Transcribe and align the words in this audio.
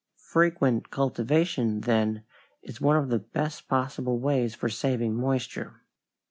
Frequent 0.31 0.89
cultivation, 0.89 1.81
then, 1.81 2.23
is 2.63 2.81
one 2.81 2.97
of 2.97 3.09
the 3.09 3.19
best 3.19 3.67
possible 3.67 4.17
ways 4.17 4.57
of 4.59 4.73
saving 4.73 5.13
moisture. 5.15 5.83